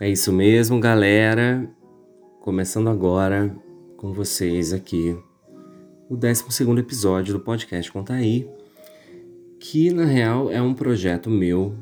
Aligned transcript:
É 0.00 0.08
isso 0.08 0.32
mesmo, 0.32 0.80
galera. 0.80 1.70
Começando 2.40 2.88
agora 2.88 3.54
com 3.98 4.14
vocês 4.14 4.72
aqui 4.72 5.14
o 6.08 6.16
12 6.16 6.42
episódio 6.78 7.34
do 7.34 7.40
podcast 7.40 7.92
Conta 7.92 8.14
Aí, 8.14 8.48
que 9.60 9.90
na 9.90 10.06
real 10.06 10.50
é 10.50 10.62
um 10.62 10.72
projeto 10.72 11.28
meu, 11.28 11.76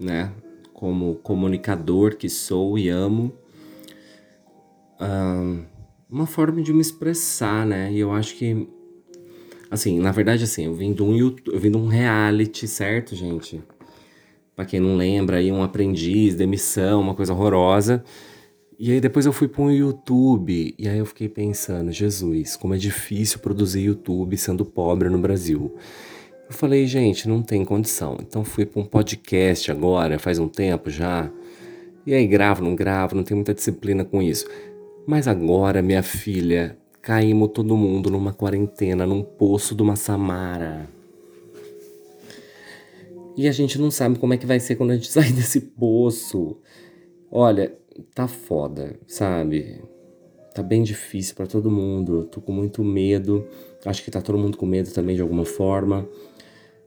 né? 0.00 0.32
Como 0.72 1.16
comunicador 1.16 2.16
que 2.16 2.30
sou 2.30 2.78
e 2.78 2.88
amo, 2.88 3.30
uma 6.08 6.26
forma 6.26 6.62
de 6.62 6.72
me 6.72 6.80
expressar, 6.80 7.66
né? 7.66 7.92
E 7.92 7.98
eu 7.98 8.12
acho 8.12 8.34
que, 8.34 8.66
assim, 9.70 10.00
na 10.00 10.10
verdade, 10.10 10.44
assim, 10.44 10.64
eu 10.64 10.72
vim 10.72 10.94
de 10.94 11.02
um, 11.02 11.14
YouTube, 11.14 11.52
eu 11.54 11.60
vim 11.60 11.70
de 11.70 11.76
um 11.76 11.86
reality, 11.86 12.66
certo, 12.66 13.14
gente? 13.14 13.62
Pra 14.56 14.64
quem 14.64 14.80
não 14.80 14.96
lembra, 14.96 15.36
aí 15.36 15.52
um 15.52 15.62
aprendiz, 15.62 16.34
demissão, 16.34 17.02
uma 17.02 17.14
coisa 17.14 17.34
horrorosa. 17.34 18.02
E 18.78 18.90
aí 18.90 19.02
depois 19.02 19.26
eu 19.26 19.32
fui 19.32 19.48
para 19.48 19.62
um 19.62 19.70
YouTube 19.70 20.74
e 20.78 20.88
aí 20.88 20.96
eu 20.96 21.04
fiquei 21.04 21.28
pensando, 21.28 21.92
Jesus, 21.92 22.56
como 22.56 22.74
é 22.74 22.78
difícil 22.78 23.38
produzir 23.38 23.82
YouTube 23.82 24.34
sendo 24.38 24.64
pobre 24.64 25.10
no 25.10 25.18
Brasil. 25.18 25.74
Eu 26.48 26.54
falei, 26.54 26.86
gente, 26.86 27.28
não 27.28 27.42
tem 27.42 27.66
condição. 27.66 28.16
Então 28.20 28.44
fui 28.44 28.64
para 28.64 28.80
um 28.80 28.84
podcast 28.86 29.70
agora, 29.70 30.18
faz 30.18 30.38
um 30.38 30.48
tempo 30.48 30.88
já. 30.88 31.30
E 32.06 32.14
aí 32.14 32.26
gravo, 32.26 32.64
não 32.64 32.74
gravo, 32.74 33.14
não 33.14 33.24
tenho 33.24 33.36
muita 33.36 33.52
disciplina 33.52 34.06
com 34.06 34.22
isso. 34.22 34.46
Mas 35.06 35.28
agora, 35.28 35.82
minha 35.82 36.02
filha, 36.02 36.78
caímos 37.02 37.50
todo 37.52 37.76
mundo 37.76 38.10
numa 38.10 38.32
quarentena, 38.32 39.06
num 39.06 39.22
poço 39.22 39.74
de 39.74 39.82
uma 39.82 39.96
Samara. 39.96 40.95
E 43.36 43.46
a 43.46 43.52
gente 43.52 43.78
não 43.78 43.90
sabe 43.90 44.18
como 44.18 44.32
é 44.32 44.38
que 44.38 44.46
vai 44.46 44.58
ser 44.58 44.76
quando 44.76 44.92
a 44.92 44.96
gente 44.96 45.08
sair 45.12 45.32
desse 45.32 45.60
poço. 45.60 46.56
Olha, 47.30 47.76
tá 48.14 48.26
foda, 48.26 48.98
sabe? 49.06 49.82
Tá 50.54 50.62
bem 50.62 50.82
difícil 50.82 51.34
para 51.34 51.46
todo 51.46 51.70
mundo. 51.70 52.24
Tô 52.24 52.40
com 52.40 52.52
muito 52.52 52.82
medo. 52.82 53.46
Acho 53.84 54.02
que 54.02 54.10
tá 54.10 54.22
todo 54.22 54.38
mundo 54.38 54.56
com 54.56 54.64
medo 54.64 54.90
também 54.90 55.14
de 55.14 55.20
alguma 55.20 55.44
forma. 55.44 56.08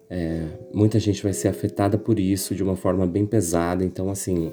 É, 0.09 0.47
muita 0.73 0.99
gente 0.99 1.21
vai 1.21 1.33
ser 1.33 1.49
afetada 1.49 1.95
por 1.95 2.19
isso 2.19 2.55
de 2.55 2.63
uma 2.63 2.75
forma 2.75 3.05
bem 3.05 3.27
pesada. 3.27 3.85
Então, 3.85 4.09
assim. 4.09 4.51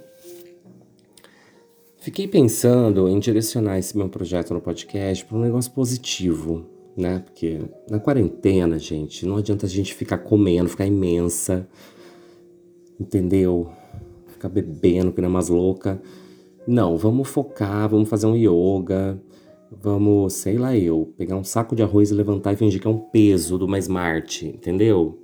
Fiquei 1.96 2.28
pensando 2.28 3.08
em 3.08 3.18
direcionar 3.18 3.78
esse 3.78 3.96
meu 3.96 4.08
projeto 4.08 4.52
no 4.52 4.60
podcast 4.60 5.24
para 5.24 5.36
um 5.36 5.40
negócio 5.40 5.72
positivo, 5.72 6.64
né? 6.96 7.18
Porque 7.18 7.60
na 7.90 8.00
quarentena, 8.00 8.78
gente, 8.78 9.26
não 9.26 9.36
adianta 9.36 9.66
a 9.66 9.68
gente 9.68 9.94
ficar 9.94 10.18
comendo, 10.18 10.70
ficar 10.70 10.86
imensa, 10.86 11.68
entendeu? 12.98 13.70
Ficar 14.28 14.48
bebendo, 14.48 15.12
que 15.12 15.20
nem 15.20 15.28
umas 15.28 15.48
loucas. 15.48 15.98
Não, 16.66 16.96
vamos 16.96 17.28
focar, 17.28 17.88
vamos 17.88 18.08
fazer 18.08 18.26
um 18.26 18.34
yoga, 18.34 19.20
vamos, 19.70 20.32
sei 20.32 20.58
lá 20.58 20.76
eu, 20.76 21.12
pegar 21.16 21.36
um 21.36 21.44
saco 21.44 21.76
de 21.76 21.82
arroz 21.82 22.10
e 22.10 22.14
levantar 22.14 22.52
e 22.52 22.56
fingir 22.56 22.80
que 22.80 22.86
é 22.86 22.90
um 22.90 22.98
peso 22.98 23.58
do 23.58 23.66
uma 23.66 23.78
Smart, 23.78 24.46
entendeu? 24.46 25.22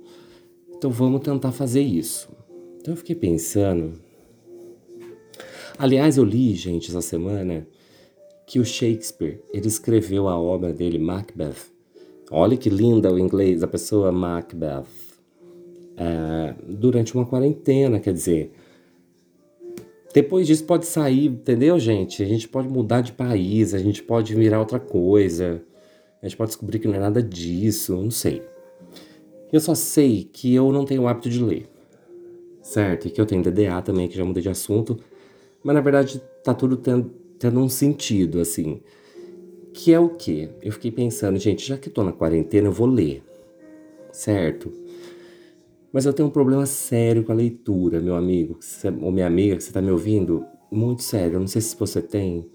Então 0.69 0.91
vamos 0.91 1.21
tentar 1.21 1.51
fazer 1.51 1.81
isso. 1.81 2.29
Então 2.79 2.93
eu 2.93 2.97
fiquei 2.97 3.15
pensando. 3.15 3.93
Aliás, 5.77 6.17
eu 6.17 6.23
li, 6.23 6.53
gente, 6.53 6.89
essa 6.89 7.01
semana 7.01 7.67
que 8.45 8.59
o 8.59 8.65
Shakespeare, 8.65 9.41
ele 9.53 9.67
escreveu 9.67 10.27
a 10.27 10.39
obra 10.39 10.73
dele, 10.73 10.97
Macbeth. 10.97 11.71
Olha 12.31 12.57
que 12.57 12.69
linda 12.69 13.11
o 13.11 13.19
inglês, 13.19 13.63
a 13.63 13.67
pessoa 13.67 14.11
Macbeth. 14.11 14.85
É, 15.95 16.55
durante 16.67 17.13
uma 17.13 17.25
quarentena, 17.25 17.99
quer 17.99 18.13
dizer. 18.13 18.51
Depois 20.13 20.45
disso 20.45 20.63
pode 20.65 20.85
sair, 20.85 21.27
entendeu, 21.27 21.79
gente? 21.79 22.21
A 22.21 22.25
gente 22.25 22.47
pode 22.47 22.67
mudar 22.67 23.01
de 23.01 23.13
país, 23.13 23.73
a 23.73 23.79
gente 23.79 24.03
pode 24.03 24.35
virar 24.35 24.59
outra 24.59 24.79
coisa. 24.79 25.61
A 26.21 26.27
gente 26.27 26.37
pode 26.37 26.51
descobrir 26.51 26.79
que 26.79 26.87
não 26.87 26.95
é 26.95 26.99
nada 26.99 27.21
disso, 27.21 27.95
não 27.95 28.11
sei. 28.11 28.41
Eu 29.51 29.59
só 29.59 29.75
sei 29.75 30.23
que 30.23 30.53
eu 30.53 30.71
não 30.71 30.85
tenho 30.85 31.03
o 31.03 31.07
hábito 31.07 31.29
de 31.29 31.43
ler, 31.43 31.67
certo? 32.61 33.07
E 33.07 33.11
que 33.11 33.19
eu 33.19 33.25
tenho 33.25 33.43
DDA 33.43 33.81
também, 33.83 34.07
que 34.07 34.17
já 34.17 34.25
mudei 34.25 34.41
de 34.41 34.49
assunto. 34.49 34.99
Mas 35.63 35.75
na 35.75 35.81
verdade 35.81 36.21
tá 36.43 36.53
tudo 36.53 36.77
tendo 36.77 37.11
tendo 37.43 37.59
um 37.59 37.67
sentido, 37.67 38.39
assim. 38.39 38.79
Que 39.73 39.93
é 39.93 39.99
o 39.99 40.09
quê? 40.09 40.49
Eu 40.61 40.71
fiquei 40.71 40.91
pensando, 40.91 41.37
gente, 41.37 41.67
já 41.67 41.77
que 41.77 41.89
tô 41.89 42.01
na 42.01 42.13
quarentena, 42.13 42.69
eu 42.69 42.71
vou 42.71 42.87
ler, 42.87 43.21
certo? 44.13 44.71
Mas 45.91 46.05
eu 46.05 46.13
tenho 46.13 46.29
um 46.29 46.31
problema 46.31 46.65
sério 46.65 47.21
com 47.21 47.33
a 47.33 47.35
leitura, 47.35 47.99
meu 47.99 48.15
amigo, 48.15 48.57
ou 49.01 49.11
minha 49.11 49.27
amiga, 49.27 49.57
que 49.57 49.63
você 49.63 49.73
tá 49.73 49.81
me 49.81 49.91
ouvindo, 49.91 50.45
muito 50.71 51.03
sério. 51.03 51.33
Eu 51.33 51.39
não 51.41 51.47
sei 51.47 51.61
se 51.61 51.75
você 51.77 52.01
tem, 52.01 52.49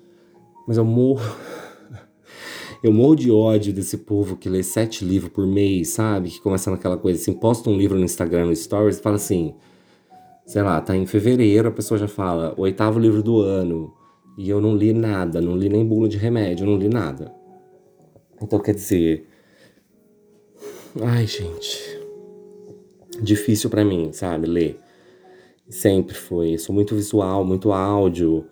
mas 0.67 0.79
eu 0.79 0.85
morro. 0.85 1.21
Eu 2.81 2.93
morro 2.93 3.17
de 3.17 3.29
ódio 3.29 3.73
desse 3.73 3.99
povo 3.99 4.37
que 4.37 4.49
lê 4.49 4.63
sete 4.63 5.05
livros 5.05 5.33
por 5.33 5.45
mês, 5.45 5.89
sabe? 5.89 6.31
Que 6.31 6.41
começa 6.41 6.71
naquela 6.71 6.97
coisa 6.97 7.21
assim, 7.21 7.33
posta 7.33 7.69
um 7.69 7.77
livro 7.77 7.99
no 7.99 8.05
Instagram, 8.05 8.47
no 8.47 8.55
Stories, 8.55 8.99
e 8.99 9.03
fala 9.03 9.17
assim, 9.17 9.53
sei 10.47 10.63
lá, 10.63 10.81
tá 10.81 10.97
em 10.97 11.05
fevereiro, 11.05 11.67
a 11.67 11.73
pessoa 11.73 11.99
já 11.99 12.07
fala, 12.07 12.55
oitavo 12.57 13.01
livro 13.01 13.21
do 13.21 13.41
ano, 13.41 13.93
e 14.39 14.49
eu 14.49 14.61
não 14.61 14.77
li 14.77 14.93
nada, 14.93 15.41
não 15.41 15.57
li 15.57 15.69
nem 15.69 15.85
bula 15.85 16.09
de 16.09 16.17
remédio, 16.17 16.65
não 16.65 16.77
li 16.77 16.89
nada. 16.89 17.35
Então 18.41 18.61
quer 18.61 18.73
dizer. 18.73 19.27
Ai, 21.03 21.27
gente. 21.27 22.01
Difícil 23.21 23.69
para 23.69 23.85
mim, 23.85 24.13
sabe, 24.13 24.47
ler. 24.47 24.79
Sempre 25.69 26.15
foi. 26.15 26.57
Sou 26.57 26.73
muito 26.73 26.95
visual, 26.95 27.45
muito 27.45 27.73
áudio. 27.73 28.47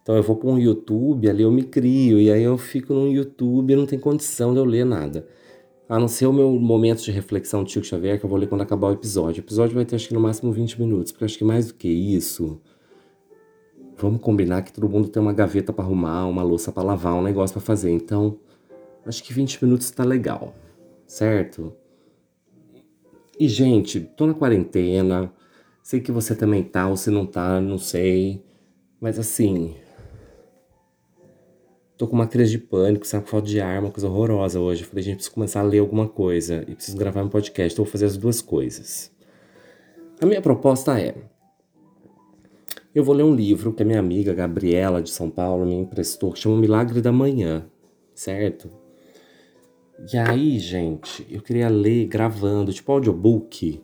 Então 0.00 0.14
eu 0.14 0.22
vou 0.22 0.36
para 0.36 0.48
um 0.48 0.58
YouTube, 0.60 1.28
ali 1.28 1.42
eu 1.42 1.50
me 1.50 1.64
crio, 1.64 2.20
e 2.20 2.30
aí 2.30 2.44
eu 2.44 2.56
fico 2.56 2.94
no 2.94 3.08
YouTube 3.10 3.72
e 3.72 3.76
não 3.76 3.84
tem 3.84 3.98
condição 3.98 4.52
de 4.52 4.60
eu 4.60 4.64
ler 4.64 4.86
nada. 4.86 5.26
A 5.88 5.98
não 5.98 6.06
ser 6.06 6.26
o 6.26 6.32
meu 6.32 6.52
momento 6.52 7.02
de 7.02 7.10
reflexão 7.10 7.66
Chico 7.66 7.84
Xavier, 7.84 8.16
que 8.18 8.24
eu 8.24 8.30
vou 8.30 8.38
ler 8.38 8.46
quando 8.46 8.60
acabar 8.60 8.90
o 8.90 8.92
episódio. 8.92 9.42
O 9.42 9.44
episódio 9.44 9.74
vai 9.74 9.84
ter 9.84 9.96
acho 9.96 10.06
que 10.06 10.14
no 10.14 10.20
máximo 10.20 10.52
20 10.52 10.80
minutos, 10.80 11.10
porque 11.10 11.24
acho 11.24 11.36
que 11.36 11.44
mais 11.44 11.66
do 11.66 11.74
que 11.74 11.88
isso 11.88 12.60
Vamos 14.02 14.20
combinar 14.20 14.62
que 14.62 14.72
todo 14.72 14.88
mundo 14.88 15.08
tem 15.08 15.22
uma 15.22 15.32
gaveta 15.32 15.72
para 15.72 15.84
arrumar, 15.84 16.26
uma 16.26 16.42
louça 16.42 16.72
para 16.72 16.82
lavar, 16.82 17.14
um 17.14 17.22
negócio 17.22 17.54
para 17.54 17.62
fazer. 17.62 17.92
Então, 17.92 18.36
acho 19.06 19.22
que 19.22 19.32
20 19.32 19.64
minutos 19.64 19.88
tá 19.92 20.02
legal, 20.02 20.52
certo? 21.06 21.72
E 23.38 23.46
gente, 23.46 24.00
tô 24.00 24.26
na 24.26 24.34
quarentena. 24.34 25.32
Sei 25.84 26.00
que 26.00 26.10
você 26.10 26.34
também 26.34 26.64
tá 26.64 26.88
ou 26.88 26.96
se 26.96 27.10
não 27.10 27.24
tá, 27.24 27.60
não 27.60 27.78
sei. 27.78 28.44
Mas 29.00 29.20
assim, 29.20 29.76
tô 31.96 32.08
com 32.08 32.16
uma 32.16 32.26
crise 32.26 32.50
de 32.50 32.58
pânico, 32.58 33.06
sabe? 33.06 33.28
Falta 33.28 33.46
de 33.46 33.60
ar, 33.60 33.80
uma 33.80 33.92
coisa 33.92 34.08
horrorosa 34.08 34.58
hoje. 34.58 34.82
falei, 34.82 35.04
gente, 35.04 35.16
preciso 35.16 35.34
começar 35.34 35.60
a 35.60 35.64
ler 35.64 35.78
alguma 35.78 36.08
coisa 36.08 36.64
e 36.66 36.74
preciso 36.74 36.96
gravar 36.96 37.22
um 37.22 37.28
podcast. 37.28 37.72
Então, 37.72 37.84
vou 37.84 37.92
fazer 37.92 38.06
as 38.06 38.16
duas 38.16 38.42
coisas. 38.42 39.12
A 40.20 40.26
minha 40.26 40.42
proposta 40.42 40.98
é: 41.00 41.14
eu 42.94 43.02
vou 43.02 43.14
ler 43.14 43.22
um 43.22 43.34
livro 43.34 43.72
que 43.72 43.82
a 43.82 43.86
minha 43.86 43.98
amiga 43.98 44.34
Gabriela 44.34 45.00
de 45.00 45.10
São 45.10 45.30
Paulo 45.30 45.64
me 45.64 45.74
emprestou, 45.74 46.32
que 46.32 46.38
chama 46.38 46.58
Milagre 46.58 47.00
da 47.00 47.10
Manhã, 47.10 47.66
certo? 48.14 48.70
E 50.12 50.18
aí, 50.18 50.58
gente, 50.58 51.26
eu 51.30 51.40
queria 51.40 51.68
ler 51.68 52.06
gravando, 52.06 52.72
tipo 52.72 52.90
audiobook, 52.90 53.82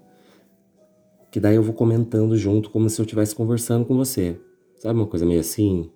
que 1.31 1.41
daí 1.41 1.57
eu 1.57 1.63
vou 1.63 1.75
comentando 1.75 2.37
junto, 2.37 2.71
como 2.71 2.91
se 2.91 3.01
eu 3.01 3.05
estivesse 3.05 3.35
conversando 3.35 3.85
com 3.85 3.97
você. 3.97 4.39
Sabe 4.77 4.99
uma 4.99 5.07
coisa 5.07 5.25
meio 5.25 5.41
assim? 5.41 5.91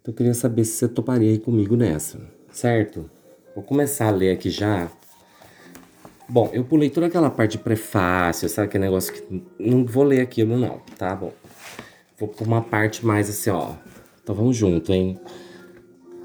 Então 0.00 0.12
eu 0.12 0.14
queria 0.14 0.34
saber 0.34 0.64
se 0.64 0.72
você 0.72 0.88
toparia 0.88 1.30
aí 1.30 1.38
comigo 1.38 1.76
nessa, 1.76 2.20
certo? 2.50 3.10
Vou 3.54 3.62
começar 3.62 4.08
a 4.08 4.10
ler 4.10 4.32
aqui 4.32 4.50
já. 4.50 4.90
Bom, 6.28 6.48
eu 6.52 6.64
pulei 6.64 6.88
toda 6.88 7.06
aquela 7.06 7.28
parte 7.28 7.52
de 7.52 7.58
prefácio, 7.58 8.48
sabe 8.48 8.68
aquele 8.68 8.84
negócio 8.84 9.12
que. 9.12 9.42
Não 9.58 9.84
vou 9.84 10.04
ler 10.04 10.20
aquilo, 10.20 10.56
não, 10.56 10.80
tá 10.96 11.14
bom. 11.14 11.32
Vou 12.20 12.28
por 12.28 12.46
uma 12.46 12.60
parte 12.60 13.04
mais 13.04 13.30
assim, 13.30 13.48
ó. 13.48 13.72
Então 14.22 14.34
vamos 14.34 14.54
junto, 14.54 14.92
hein? 14.92 15.18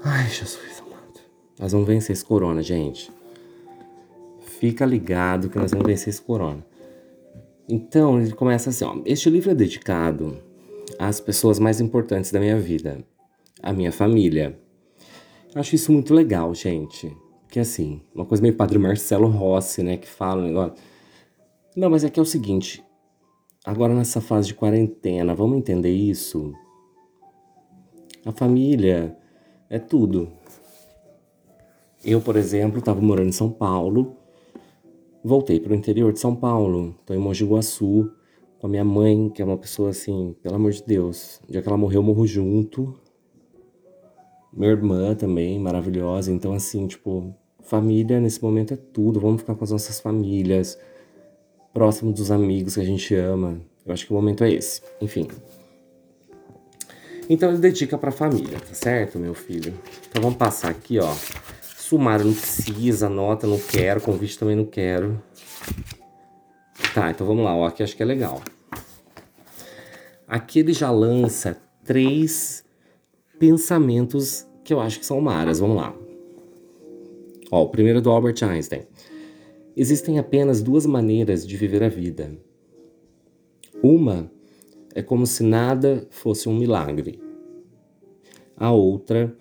Ai, 0.04 0.28
Jesus 0.28 0.82
amado. 0.86 1.20
Nós 1.58 1.72
vamos 1.72 1.86
vencer 1.86 2.12
esse 2.12 2.24
corona, 2.24 2.62
gente. 2.62 3.10
Fica 4.60 4.84
ligado 4.84 5.48
que 5.48 5.58
nós 5.58 5.70
vamos 5.70 5.86
vencer 5.86 6.10
esse 6.10 6.20
corona. 6.20 6.62
Então, 7.66 8.20
ele 8.20 8.32
começa 8.32 8.68
assim, 8.68 8.84
ó. 8.84 9.00
Este 9.06 9.30
livro 9.30 9.50
é 9.50 9.54
dedicado 9.54 10.36
às 10.98 11.18
pessoas 11.18 11.58
mais 11.58 11.80
importantes 11.80 12.30
da 12.30 12.38
minha 12.38 12.58
vida. 12.58 13.02
A 13.62 13.72
minha 13.72 13.90
família. 13.90 14.60
Acho 15.54 15.74
isso 15.74 15.90
muito 15.90 16.12
legal, 16.12 16.54
gente. 16.54 17.10
Porque 17.40 17.58
assim, 17.58 18.02
uma 18.14 18.26
coisa 18.26 18.42
meio 18.42 18.54
Padre 18.54 18.78
Marcelo 18.78 19.28
Rossi, 19.28 19.82
né? 19.82 19.96
Que 19.96 20.06
fala 20.06 20.42
o 20.42 20.46
negócio. 20.46 20.74
Não, 21.74 21.88
mas 21.88 22.04
é 22.04 22.10
que 22.10 22.20
é 22.20 22.22
o 22.22 22.26
seguinte. 22.26 22.84
Agora, 23.66 23.92
nessa 23.92 24.20
fase 24.20 24.46
de 24.46 24.54
quarentena, 24.54 25.34
vamos 25.34 25.58
entender 25.58 25.90
isso? 25.90 26.54
A 28.24 28.30
família 28.30 29.18
é 29.68 29.76
tudo. 29.76 30.28
Eu, 32.04 32.20
por 32.20 32.36
exemplo, 32.36 32.78
estava 32.78 33.00
morando 33.00 33.30
em 33.30 33.32
São 33.32 33.50
Paulo, 33.50 34.14
voltei 35.24 35.58
para 35.58 35.72
o 35.72 35.74
interior 35.74 36.12
de 36.12 36.20
São 36.20 36.36
Paulo, 36.36 36.94
estou 37.00 37.16
em 37.16 37.18
Mogi 37.18 37.44
Guaçu, 37.44 38.08
com 38.60 38.68
a 38.68 38.70
minha 38.70 38.84
mãe, 38.84 39.28
que 39.30 39.42
é 39.42 39.44
uma 39.44 39.58
pessoa 39.58 39.90
assim, 39.90 40.36
pelo 40.40 40.54
amor 40.54 40.70
de 40.70 40.84
Deus. 40.84 41.40
Dia 41.48 41.60
que 41.60 41.66
ela 41.66 41.76
morreu, 41.76 41.98
eu 41.98 42.04
morro 42.04 42.24
junto. 42.24 42.94
Minha 44.52 44.70
irmã 44.70 45.12
também, 45.16 45.58
maravilhosa. 45.58 46.30
Então, 46.30 46.52
assim, 46.52 46.86
tipo, 46.86 47.34
família 47.62 48.20
nesse 48.20 48.40
momento 48.40 48.74
é 48.74 48.76
tudo. 48.76 49.18
Vamos 49.18 49.40
ficar 49.40 49.56
com 49.56 49.64
as 49.64 49.72
nossas 49.72 49.98
famílias, 49.98 50.78
próximo 51.76 52.10
dos 52.10 52.30
amigos 52.30 52.74
que 52.74 52.80
a 52.80 52.84
gente 52.84 53.14
ama. 53.14 53.60
Eu 53.84 53.92
acho 53.92 54.06
que 54.06 54.10
o 54.10 54.16
momento 54.16 54.42
é 54.42 54.50
esse. 54.50 54.80
Enfim. 54.98 55.28
Então 57.28 57.50
ele 57.50 57.58
dedica 57.58 57.98
pra 57.98 58.10
família, 58.10 58.58
tá 58.58 58.72
certo, 58.72 59.18
meu 59.18 59.34
filho? 59.34 59.74
Então 60.08 60.22
vamos 60.22 60.38
passar 60.38 60.70
aqui, 60.70 60.98
ó. 60.98 61.14
Sumário 61.60 62.24
não 62.24 62.32
precisa, 62.32 63.10
nota 63.10 63.46
não 63.46 63.58
quero, 63.58 64.00
convite 64.00 64.38
também 64.38 64.56
não 64.56 64.64
quero. 64.64 65.22
Tá, 66.94 67.10
então 67.10 67.26
vamos 67.26 67.44
lá, 67.44 67.54
ó. 67.54 67.66
Aqui 67.66 67.82
acho 67.82 67.94
que 67.94 68.02
é 68.02 68.06
legal. 68.06 68.40
Aqui 70.26 70.60
ele 70.60 70.72
já 70.72 70.90
lança 70.90 71.58
três 71.84 72.64
pensamentos 73.38 74.46
que 74.64 74.72
eu 74.72 74.80
acho 74.80 74.98
que 74.98 75.04
são 75.04 75.20
maras. 75.20 75.60
Vamos 75.60 75.76
lá. 75.76 75.94
Ó, 77.50 77.64
o 77.64 77.68
primeiro 77.68 77.98
é 77.98 78.02
do 78.02 78.10
Albert 78.10 78.42
Einstein. 78.42 78.86
Existem 79.76 80.18
apenas 80.18 80.62
duas 80.62 80.86
maneiras 80.86 81.46
de 81.46 81.54
viver 81.54 81.82
a 81.82 81.88
vida. 81.88 82.30
Uma 83.82 84.30
é 84.94 85.02
como 85.02 85.26
se 85.26 85.42
nada 85.42 86.06
fosse 86.08 86.48
um 86.48 86.56
milagre. 86.56 87.20
A 88.56 88.72
outra 88.72 89.36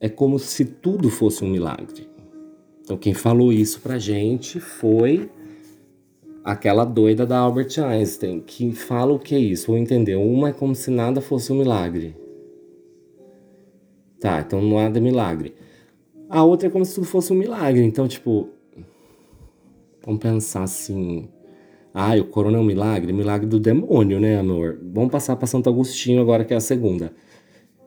é 0.00 0.08
como 0.08 0.38
se 0.38 0.64
tudo 0.64 1.10
fosse 1.10 1.44
um 1.44 1.50
milagre. 1.50 2.08
Então, 2.80 2.96
quem 2.96 3.12
falou 3.12 3.52
isso 3.52 3.80
pra 3.82 3.98
gente 3.98 4.58
foi 4.58 5.30
aquela 6.42 6.86
doida 6.86 7.26
da 7.26 7.38
Albert 7.38 7.78
Einstein, 7.78 8.40
que 8.40 8.72
fala 8.72 9.12
o 9.12 9.18
que 9.18 9.34
é 9.34 9.38
isso, 9.38 9.66
vou 9.66 9.76
entender. 9.76 10.16
Uma 10.16 10.48
é 10.48 10.52
como 10.52 10.74
se 10.74 10.90
nada 10.90 11.20
fosse 11.20 11.52
um 11.52 11.56
milagre. 11.56 12.16
Tá, 14.18 14.40
então 14.40 14.62
nada 14.62 14.98
é 14.98 15.00
milagre. 15.00 15.54
A 16.30 16.42
outra 16.42 16.68
é 16.68 16.70
como 16.70 16.84
se 16.86 16.94
tudo 16.94 17.06
fosse 17.06 17.32
um 17.32 17.36
milagre. 17.36 17.82
Então, 17.82 18.08
tipo, 18.08 18.48
vamos 20.04 20.20
pensar 20.20 20.62
assim. 20.62 21.28
Ah, 21.94 22.14
o 22.16 22.24
corona 22.24 22.56
é 22.56 22.60
um 22.60 22.64
milagre? 22.64 23.12
Milagre 23.12 23.46
do 23.46 23.60
demônio, 23.60 24.18
né, 24.18 24.38
amor? 24.38 24.78
Vamos 24.82 25.10
passar 25.10 25.36
para 25.36 25.46
Santo 25.46 25.68
Agostinho 25.68 26.22
agora, 26.22 26.44
que 26.44 26.54
é 26.54 26.56
a 26.56 26.60
segunda. 26.60 27.12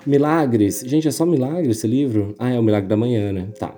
Milagres. 0.06 0.82
Gente, 0.86 1.08
é 1.08 1.12
só 1.12 1.26
milagre 1.26 1.72
esse 1.72 1.88
livro? 1.88 2.36
Ah, 2.38 2.52
é 2.52 2.60
o 2.60 2.64
Milagre 2.64 2.88
da 2.88 2.96
Manhã, 2.96 3.34
né? 3.34 3.48
Tá. 3.58 3.74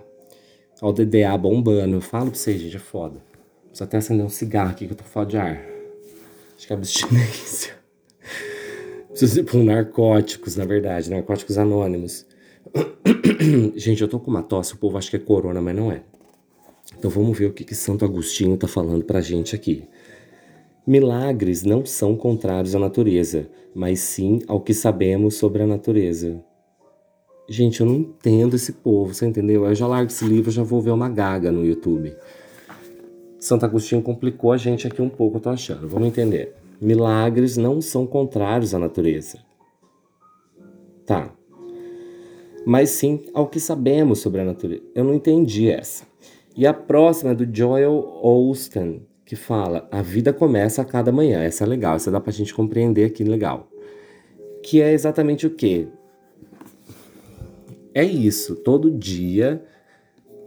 Ó, 0.82 0.90
o 0.90 0.94
DDA 0.94 1.38
bombando. 1.38 1.96
Eu 1.96 2.02
falo 2.02 2.32
pra 2.32 2.38
vocês, 2.38 2.62
gente, 2.62 2.76
é 2.76 2.80
foda. 2.80 3.24
Preciso 3.68 3.84
até 3.86 3.98
acender 3.98 4.26
um 4.26 4.30
cigarro 4.30 4.72
aqui 4.72 4.86
que 4.86 4.92
eu 4.92 4.98
tô 4.98 5.06
fora 5.06 5.26
de 5.26 5.38
ar. 5.38 5.66
Acho 6.58 6.68
que 6.68 6.74
é 6.74 6.76
abstinência. 6.76 7.74
Preciso 9.08 9.40
ir 9.40 9.44
pra 9.44 9.58
um 9.58 9.64
narcóticos, 9.64 10.58
na 10.58 10.66
verdade. 10.66 11.10
Narcóticos 11.10 11.58
anônimos. 11.58 12.26
gente, 13.76 14.02
eu 14.02 14.08
tô 14.10 14.20
com 14.20 14.30
uma 14.30 14.44
tosse. 14.44 14.74
O 14.74 14.78
povo 14.78 14.98
acha 14.98 15.10
que 15.10 15.16
é 15.16 15.20
corona, 15.20 15.62
mas 15.62 15.76
não 15.76 15.92
é. 15.92 16.04
Então 16.98 17.12
vamos 17.12 17.38
ver 17.38 17.46
o 17.46 17.54
que, 17.54 17.64
que 17.64 17.76
Santo 17.76 18.04
Agostinho 18.04 18.58
tá 18.58 18.68
falando 18.68 19.04
pra 19.04 19.22
gente 19.22 19.56
aqui. 19.56 19.84
Milagres 20.86 21.64
não 21.64 21.86
são 21.86 22.16
contrários 22.16 22.74
à 22.74 22.80
natureza, 22.80 23.50
mas 23.76 24.00
sim 24.00 24.40
ao 24.48 24.62
que 24.62 24.74
sabemos 24.74 25.36
sobre 25.36 25.62
a 25.62 25.68
natureza. 25.68 26.42
Gente, 27.50 27.82
eu 27.82 27.86
não 27.86 27.96
entendo 27.96 28.56
esse 28.56 28.74
povo, 28.74 29.14
você 29.14 29.26
entendeu? 29.26 29.66
Eu 29.66 29.76
já 29.76 29.86
largo 29.86 30.10
esse 30.12 30.26
livro, 30.26 30.50
já 30.50 30.64
vou 30.64 30.82
ver 30.82 30.92
uma 30.92 31.08
gaga 31.08 31.52
no 31.52 31.66
YouTube. 31.66 32.16
Santo 33.40 33.66
Agostinho 33.66 34.02
complicou 34.02 34.52
a 34.52 34.58
gente 34.58 34.88
aqui 34.88 35.02
um 35.02 35.10
pouco, 35.10 35.38
eu 35.38 35.42
tô 35.42 35.50
achando. 35.50 35.88
Vamos 35.88 36.08
entender. 36.08 36.56
Milagres 36.82 37.58
não 37.58 37.80
são 37.80 38.06
contrários 38.06 38.74
à 38.74 38.80
natureza. 38.80 39.40
Tá. 41.06 41.34
Mas 42.66 42.90
sim 42.90 43.24
ao 43.34 43.48
que 43.48 43.60
sabemos 43.60 44.20
sobre 44.20 44.42
a 44.42 44.46
natureza. 44.46 44.84
Eu 44.94 45.04
não 45.04 45.14
entendi 45.14 45.70
essa. 45.70 46.06
E 46.58 46.66
a 46.66 46.74
próxima 46.74 47.32
é 47.32 47.36
do 47.36 47.48
Joel 47.56 47.94
Austin, 48.24 49.06
que 49.24 49.36
fala: 49.36 49.88
a 49.92 50.02
vida 50.02 50.34
começa 50.34 50.82
a 50.82 50.86
cada 50.86 51.12
manhã. 51.12 51.44
Essa 51.44 51.64
é 51.64 51.68
legal, 51.68 51.96
essa 51.96 52.10
dá 52.10 52.20
pra 52.20 52.34
gente 52.34 52.54
compreender 52.54 53.06
aqui 53.06 53.24
legal. 53.24 53.70
Que 54.64 54.82
é 54.82 54.92
exatamente 54.92 55.46
o 55.46 55.52
quê? 55.52 55.88
É 57.94 58.04
isso, 58.04 58.56
todo 58.56 58.92
dia 58.92 59.64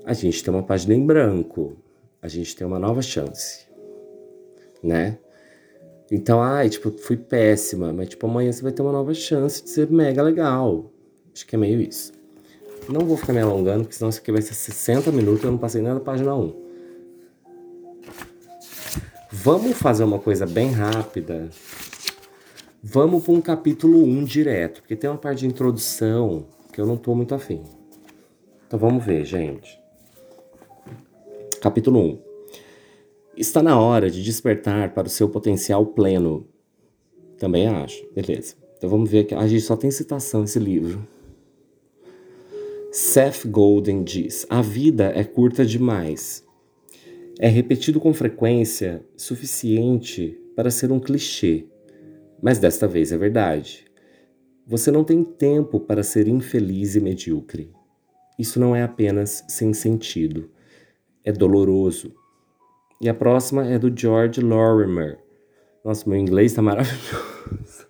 a 0.05 0.13
gente 0.13 0.43
tem 0.43 0.53
uma 0.53 0.63
página 0.63 0.95
em 0.95 1.07
branco, 1.07 1.77
a 2.21 2.27
gente 2.27 2.57
tem 2.57 2.67
uma 2.67 2.79
nova 2.79 3.03
chance, 3.03 3.67
né? 4.83 5.19
Então, 6.11 6.43
ai, 6.43 6.69
tipo, 6.69 6.91
fui 6.91 7.17
péssima, 7.17 7.93
mas 7.93 8.09
tipo, 8.09 8.27
amanhã 8.27 8.51
você 8.51 8.63
vai 8.63 8.73
ter 8.73 8.83
uma 8.83 8.93
nova 8.93 9.15
chance 9.15 9.63
de 9.63 9.71
ser 9.71 9.89
mega 9.91 10.23
legal. 10.23 10.93
Acho 11.33 11.47
que 11.47 11.55
é 11.55 11.59
meio 11.59 11.81
isso. 11.81 12.13
Não 12.91 13.07
vou 13.07 13.17
ficar 13.17 13.33
me 13.33 13.39
alongando, 13.39 13.85
porque 13.85 13.95
senão 13.95 14.11
isso 14.11 14.19
aqui 14.19 14.33
vai 14.33 14.43
ser 14.43 14.55
60 14.55 15.13
minutos 15.13 15.45
e 15.45 15.47
eu 15.47 15.53
não 15.53 15.59
passei 15.59 15.81
nada 15.81 16.01
da 16.01 16.05
página 16.05 16.35
1. 16.35 16.53
Vamos 19.31 19.79
fazer 19.79 20.03
uma 20.03 20.19
coisa 20.19 20.45
bem 20.45 20.73
rápida. 20.73 21.49
Vamos 22.83 23.23
para 23.23 23.33
um 23.33 23.41
capítulo 23.41 24.03
1 24.03 24.25
direto, 24.25 24.81
porque 24.81 24.97
tem 24.97 25.09
uma 25.09 25.17
parte 25.17 25.41
de 25.41 25.47
introdução 25.47 26.47
que 26.73 26.81
eu 26.81 26.87
não 26.87 26.95
estou 26.95 27.15
muito 27.15 27.33
afim. 27.33 27.63
Então 28.67 28.77
vamos 28.77 29.05
ver, 29.05 29.25
gente. 29.25 29.79
Capítulo 31.61 32.01
1. 32.01 32.19
Está 33.37 33.63
na 33.63 33.79
hora 33.79 34.11
de 34.11 34.21
despertar 34.21 34.93
para 34.95 35.07
o 35.07 35.11
seu 35.11 35.29
potencial 35.29 35.87
pleno. 35.87 36.45
Também 37.39 37.69
acho. 37.69 38.05
Beleza. 38.13 38.57
Então 38.77 38.91
vamos 38.91 39.09
ver 39.09 39.21
aqui. 39.21 39.35
A 39.35 39.47
gente 39.47 39.63
só 39.63 39.77
tem 39.77 39.93
citação 39.93 40.43
esse 40.43 40.59
livro. 40.59 41.07
Seth 42.93 43.47
Golden 43.47 44.03
diz: 44.03 44.45
A 44.51 44.61
vida 44.61 45.13
é 45.15 45.23
curta 45.23 45.65
demais 45.65 46.45
é 47.39 47.49
repetido 47.49 47.99
com 47.99 48.13
frequência 48.13 49.03
suficiente 49.17 50.39
para 50.55 50.71
ser 50.71 50.93
um 50.93 51.01
clichê, 51.01 51.65
mas 52.43 52.59
desta 52.59 52.87
vez 52.87 53.13
é 53.13 53.17
verdade. 53.17 53.87
Você 54.67 54.91
não 54.91 55.03
tem 55.05 55.25
tempo 55.25 55.81
para 55.81 56.03
ser 56.03 56.29
infeliz 56.29 56.97
e 56.97 57.01
medíocre. 57.01 57.73
Isso 58.39 58.61
não 58.61 58.77
é 58.77 58.83
apenas 58.83 59.43
sem 59.49 59.73
sentido, 59.73 60.51
é 61.25 61.33
doloroso. 61.33 62.15
E 63.01 63.09
a 63.09 63.15
próxima 63.15 63.67
é 63.67 63.79
do 63.79 63.91
George 63.97 64.41
Lorimer. 64.43 65.19
Nossa, 65.83 66.11
meu 66.11 66.19
inglês 66.19 66.53
está 66.53 66.61
maravilhoso. 66.61 67.87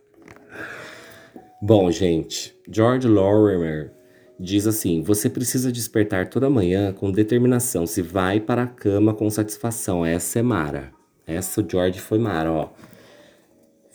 Bom, 1.61 1.91
gente, 1.91 2.57
George 2.71 3.09
Lorimer 3.09 4.00
diz 4.41 4.67
assim: 4.67 5.03
Você 5.03 5.29
precisa 5.29 5.71
despertar 5.71 6.31
toda 6.31 6.49
manhã 6.49 6.93
com 6.93 7.13
determinação. 7.13 7.87
Se 7.87 8.01
vai 8.01 8.41
para 8.41 8.63
a 8.63 8.67
cama 8.67 9.13
com 9.13 9.29
satisfação. 9.29 10.05
Essa 10.05 10.39
é 10.39 10.43
Mara. 10.43 10.93
Essa 11.27 11.61
o 11.61 11.71
George 11.71 12.01
foi 12.01 12.19
Mara, 12.19 12.51
ó. 12.51 12.71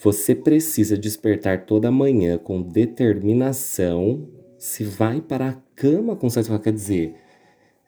Você 0.01 0.35
precisa 0.35 0.97
despertar 0.97 1.65
toda 1.65 1.91
manhã 1.91 2.37
com 2.37 2.61
determinação. 2.61 4.29
Se 4.57 4.83
vai 4.83 5.19
para 5.19 5.49
a 5.49 5.53
cama 5.75 6.15
com 6.15 6.29
satisfação, 6.29 6.61
quer 6.61 6.73
dizer, 6.73 7.15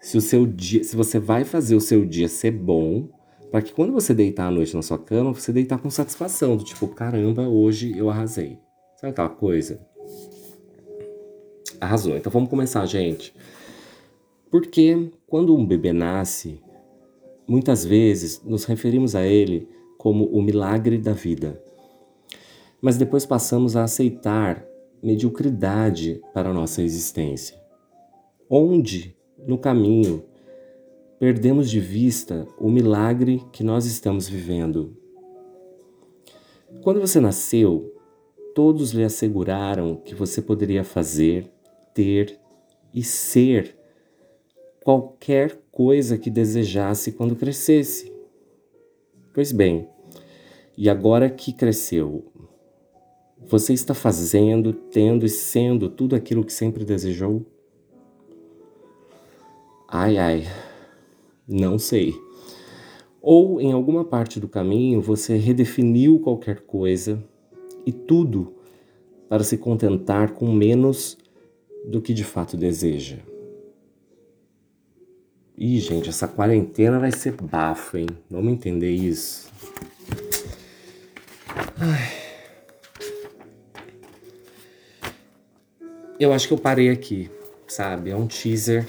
se 0.02 0.18
o 0.18 0.22
seu 0.22 0.46
dia, 0.46 0.84
se 0.84 0.96
você 0.96 1.20
vai 1.20 1.44
fazer 1.44 1.76
o 1.76 1.82
seu 1.82 2.06
dia 2.06 2.28
ser 2.28 2.52
bom, 2.52 3.10
para 3.52 3.62
que 3.62 3.72
quando 3.72 3.94
você 3.94 4.14
deitar 4.14 4.48
à 4.48 4.52
noite 4.52 4.76
na 4.76 4.82
sua 4.82 5.00
cama, 5.00 5.34
você 5.34 5.54
deitar 5.54 5.80
com 5.80 5.90
satisfação, 5.90 6.58
do 6.58 6.64
tipo, 6.64 6.88
caramba, 6.88 7.48
hoje 7.48 7.98
eu 7.98 8.10
arrasei. 8.10 8.60
Sabe 8.98 9.12
aquela 9.12 9.30
coisa? 9.30 9.80
Arrasou. 11.80 12.18
Então 12.18 12.32
vamos 12.32 12.50
começar, 12.50 12.86
gente. 12.86 13.34
Porque 14.50 15.12
quando 15.28 15.56
um 15.56 15.66
bebê 15.66 15.92
nasce, 15.92 16.62
muitas 17.48 17.86
vezes 17.86 18.42
nos 18.44 18.66
referimos 18.66 19.16
a 19.16 19.26
ele 19.26 19.68
como 19.98 20.26
o 20.26 20.42
milagre 20.42 20.98
da 20.98 21.14
vida. 21.14 21.62
Mas 22.82 22.98
depois 22.98 23.26
passamos 23.26 23.76
a 23.76 23.84
aceitar 23.84 24.66
mediocridade 25.02 26.22
para 26.34 26.50
a 26.50 26.54
nossa 26.54 26.82
existência. 26.82 27.60
Onde, 28.50 29.16
no 29.46 29.58
caminho, 29.58 30.24
perdemos 31.20 31.70
de 31.70 31.80
vista 31.80 32.48
o 32.60 32.70
milagre 32.70 33.44
que 33.52 33.64
nós 33.64 33.86
estamos 33.86 34.30
vivendo. 34.30 34.96
Quando 36.82 37.02
você 37.02 37.20
nasceu, 37.20 37.94
todos 38.54 38.92
lhe 38.92 39.04
asseguraram 39.04 39.96
que 39.96 40.16
você 40.16 40.42
poderia 40.42 40.84
fazer 40.84 41.52
ter 41.98 42.40
e 42.94 43.02
ser 43.02 43.76
qualquer 44.84 45.60
coisa 45.72 46.16
que 46.16 46.30
desejasse 46.30 47.12
quando 47.12 47.36
crescesse. 47.36 48.14
Pois 49.34 49.52
bem, 49.52 49.88
e 50.78 50.92
agora 50.92 51.28
que 51.28 51.52
cresceu, 51.52 52.32
você 53.48 53.74
está 53.74 53.96
fazendo, 53.96 54.74
tendo 54.74 55.26
e 55.26 55.30
sendo 55.30 55.90
tudo 55.90 56.16
aquilo 56.16 56.44
que 56.44 56.54
sempre 56.54 56.86
desejou? 56.86 57.44
Ai, 59.88 60.20
ai, 60.20 60.44
não 61.48 61.80
sei. 61.80 62.14
Ou 63.20 63.60
em 63.60 63.72
alguma 63.72 64.06
parte 64.06 64.40
do 64.40 64.48
caminho 64.48 65.02
você 65.02 65.36
redefiniu 65.36 66.20
qualquer 66.20 66.62
coisa 66.62 67.24
e 67.88 67.92
tudo 67.92 68.54
para 69.28 69.44
se 69.44 69.58
contentar 69.58 70.34
com 70.34 70.52
menos 70.52 71.18
do 71.88 72.02
que 72.02 72.14
de 72.14 72.24
fato 72.24 72.58
deseja. 72.58 73.18
Ih, 75.58 75.80
gente, 75.80 76.10
essa 76.10 76.28
quarentena 76.28 77.00
vai 77.00 77.12
ser 77.12 77.32
bafo, 77.32 77.98
hein? 77.98 78.08
Vamos 78.30 78.52
entender 78.54 78.92
isso. 78.92 79.50
Ai. 81.80 82.28
Eu 86.20 86.34
acho 86.34 86.48
que 86.48 86.54
eu 86.54 86.58
parei 86.58 86.90
aqui, 86.90 87.30
sabe? 87.68 88.12
É 88.12 88.16
um 88.16 88.28
teaser. 88.28 88.86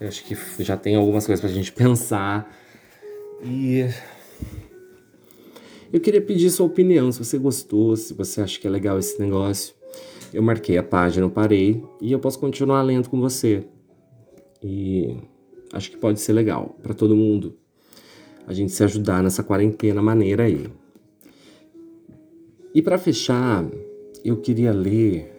Eu 0.00 0.08
acho 0.08 0.24
que 0.24 0.36
já 0.64 0.76
tem 0.76 0.96
algumas 0.96 1.26
coisas 1.26 1.40
pra 1.40 1.50
gente 1.50 1.70
pensar. 1.70 2.50
E 3.44 3.84
eu 5.92 6.00
queria 6.00 6.22
pedir 6.22 6.50
sua 6.50 6.66
opinião, 6.66 7.12
se 7.12 7.18
você 7.18 7.36
gostou, 7.36 7.96
se 7.96 8.14
você 8.14 8.40
acha 8.40 8.58
que 8.58 8.66
é 8.66 8.70
legal 8.70 8.98
esse 8.98 9.20
negócio. 9.20 9.74
Eu 10.32 10.42
marquei 10.42 10.78
a 10.78 10.82
página, 10.82 11.26
eu 11.26 11.30
parei 11.30 11.82
e 12.00 12.12
eu 12.12 12.18
posso 12.18 12.38
continuar 12.38 12.82
lendo 12.82 13.08
com 13.08 13.20
você. 13.20 13.64
E 14.62 15.16
acho 15.72 15.90
que 15.90 15.96
pode 15.96 16.20
ser 16.20 16.32
legal 16.32 16.76
para 16.82 16.94
todo 16.94 17.16
mundo. 17.16 17.56
A 18.46 18.52
gente 18.52 18.72
se 18.72 18.82
ajudar 18.84 19.22
nessa 19.22 19.42
quarentena 19.42 20.00
maneira 20.00 20.44
aí. 20.44 20.66
E 22.74 22.80
para 22.80 22.98
fechar, 22.98 23.66
eu 24.24 24.36
queria 24.36 24.72
ler 24.72 25.32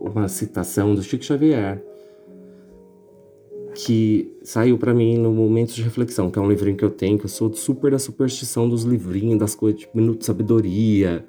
uma 0.00 0.28
citação 0.28 0.94
do 0.94 1.02
Chico 1.02 1.24
Xavier 1.24 1.84
que 3.74 4.36
saiu 4.42 4.76
para 4.76 4.92
mim 4.92 5.16
no 5.16 5.32
Momentos 5.32 5.74
de 5.74 5.82
Reflexão, 5.82 6.30
que 6.30 6.38
é 6.38 6.42
um 6.42 6.48
livrinho 6.48 6.76
que 6.76 6.84
eu 6.84 6.90
tenho, 6.90 7.18
que 7.18 7.26
eu 7.26 7.30
sou 7.30 7.52
super 7.52 7.92
da 7.92 7.98
superstição 7.98 8.68
dos 8.68 8.82
livrinhos, 8.82 9.38
das 9.38 9.54
coisas, 9.54 9.80
tipo 9.80 9.96
Minuto 9.96 10.18
de 10.18 10.26
Sabedoria. 10.26 11.24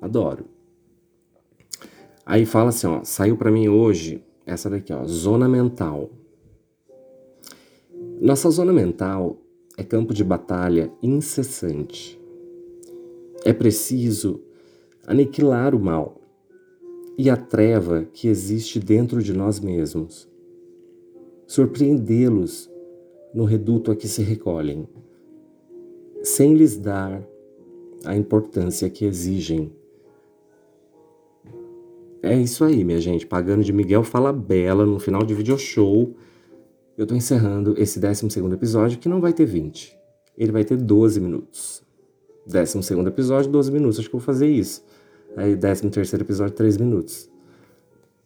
Adoro. 0.00 0.53
Aí 2.26 2.46
fala 2.46 2.70
assim, 2.70 2.86
ó, 2.86 3.04
saiu 3.04 3.36
para 3.36 3.50
mim 3.50 3.68
hoje 3.68 4.22
essa 4.46 4.70
daqui, 4.70 4.92
ó, 4.92 5.04
zona 5.04 5.48
mental. 5.48 6.10
Nossa 8.20 8.50
zona 8.50 8.72
mental 8.72 9.36
é 9.76 9.82
campo 9.82 10.14
de 10.14 10.24
batalha 10.24 10.90
incessante. 11.02 12.20
É 13.44 13.52
preciso 13.52 14.40
aniquilar 15.06 15.74
o 15.74 15.80
mal 15.80 16.20
e 17.18 17.28
a 17.28 17.36
treva 17.36 18.06
que 18.12 18.28
existe 18.28 18.80
dentro 18.80 19.22
de 19.22 19.32
nós 19.32 19.60
mesmos 19.60 20.32
surpreendê-los 21.46 22.70
no 23.34 23.44
reduto 23.44 23.90
a 23.90 23.96
que 23.96 24.08
se 24.08 24.22
recolhem, 24.22 24.88
sem 26.22 26.54
lhes 26.54 26.76
dar 26.76 27.22
a 28.04 28.16
importância 28.16 28.88
que 28.88 29.04
exigem. 29.04 29.72
É 32.24 32.34
isso 32.34 32.64
aí, 32.64 32.82
minha 32.84 32.98
gente. 33.02 33.26
Pagando 33.26 33.62
de 33.62 33.70
Miguel 33.70 34.02
Fala 34.02 34.32
Bela 34.32 34.86
no 34.86 34.98
final 34.98 35.22
de 35.22 35.34
video 35.34 35.58
show. 35.58 36.16
Eu 36.96 37.06
tô 37.06 37.14
encerrando 37.14 37.74
esse 37.76 38.00
12 38.00 38.26
episódio 38.50 38.98
que 38.98 39.10
não 39.10 39.20
vai 39.20 39.34
ter 39.34 39.44
20. 39.44 39.94
Ele 40.38 40.50
vai 40.50 40.64
ter 40.64 40.78
12 40.78 41.20
minutos. 41.20 41.82
12 42.46 42.78
episódio, 43.06 43.50
12 43.50 43.70
minutos. 43.70 43.98
Acho 43.98 44.08
que 44.08 44.16
eu 44.16 44.20
vou 44.20 44.24
fazer 44.24 44.48
isso. 44.48 44.82
Aí, 45.36 45.54
13 45.54 45.86
episódio, 46.18 46.54
3 46.54 46.78
minutos. 46.78 47.30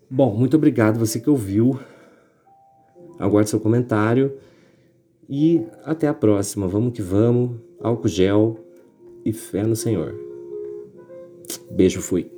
Bom, 0.09 0.33
muito 0.33 0.57
obrigado 0.57 0.97
você 0.97 1.19
que 1.19 1.29
ouviu. 1.29 1.77
Aguarde 3.19 3.51
seu 3.51 3.59
comentário 3.59 4.35
e 5.29 5.67
até 5.83 6.07
a 6.07 6.15
próxima. 6.15 6.69
Vamos 6.69 6.93
que 6.93 7.03
vamos. 7.03 7.57
Álcool 7.81 8.07
gel 8.07 8.65
e 9.25 9.33
fé 9.33 9.67
no 9.67 9.75
Senhor. 9.75 10.15
Beijo, 11.69 12.01
fui. 12.01 12.38